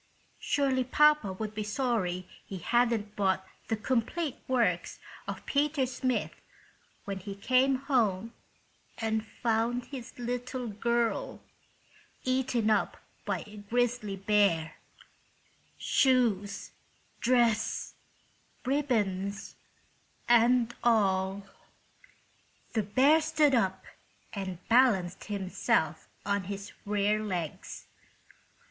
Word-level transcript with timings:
Surely 0.39 0.83
papa 0.83 1.31
would 1.31 1.53
be 1.53 1.61
sorry 1.61 2.27
he 2.43 2.57
hadn't 2.57 3.15
bought 3.15 3.45
the 3.67 3.77
"Complete 3.77 4.37
Works 4.47 4.97
of 5.27 5.45
Peter 5.45 5.85
Smith" 5.85 6.31
when 7.05 7.19
he 7.19 7.35
came 7.35 7.75
home 7.75 8.33
and 8.97 9.23
found 9.27 9.85
his 9.85 10.17
little 10.17 10.67
girl 10.67 11.39
eaten 12.23 12.71
up 12.71 12.97
by 13.25 13.43
a 13.45 13.57
grizzly 13.57 14.15
bear—shoes, 14.15 16.71
dress, 17.19 17.93
ribbons 18.65 19.55
and 20.27 20.73
all! 20.83 21.47
The 22.73 22.81
bear 22.81 23.21
stood 23.21 23.53
up 23.53 23.83
and 24.33 24.67
balanced 24.67 25.25
himself 25.25 26.07
on 26.25 26.45
his 26.45 26.71
rear 26.87 27.21
legs. 27.23 27.85